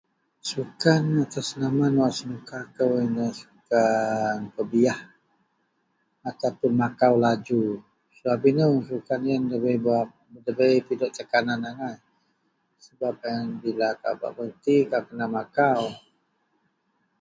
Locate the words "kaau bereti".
14.01-14.75